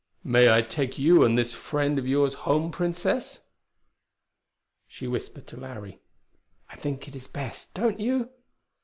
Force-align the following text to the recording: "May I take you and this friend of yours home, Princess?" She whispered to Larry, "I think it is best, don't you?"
"May 0.23 0.51
I 0.51 0.63
take 0.63 0.97
you 0.97 1.23
and 1.23 1.37
this 1.37 1.53
friend 1.53 1.99
of 1.99 2.07
yours 2.07 2.33
home, 2.33 2.71
Princess?" 2.71 3.41
She 4.87 5.05
whispered 5.07 5.45
to 5.45 5.57
Larry, 5.57 5.99
"I 6.71 6.75
think 6.77 7.07
it 7.07 7.15
is 7.15 7.27
best, 7.27 7.75
don't 7.75 7.99
you?" 7.99 8.31